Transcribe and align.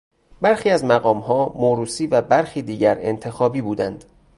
برخی 0.41 0.69
از 0.69 0.83
مقامها 0.83 1.53
موروثی 1.55 2.07
و 2.07 2.21
برخی 2.21 2.61
دیگر 2.61 2.97
انتخابی 2.99 3.61
بودند. 3.61 4.05